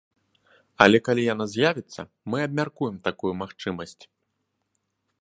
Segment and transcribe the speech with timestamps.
[0.85, 2.01] Але калі яна з'явіцца,
[2.35, 4.03] мы абмяркуем такую магчымасць.